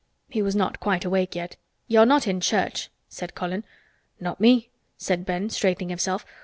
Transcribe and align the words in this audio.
He 0.29 0.41
was 0.41 0.55
not 0.55 0.79
quite 0.79 1.05
awake 1.05 1.35
yet. 1.35 1.57
"You're 1.87 2.07
not 2.07 2.25
in 2.25 2.39
church," 2.41 2.89
said 3.07 3.35
Colin. 3.35 3.63
"Not 4.19 4.39
me," 4.41 4.71
said 4.97 5.27
Ben, 5.27 5.51
straightening 5.51 5.89
himself. 5.89 6.25